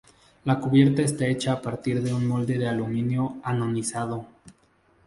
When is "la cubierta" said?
0.45-1.03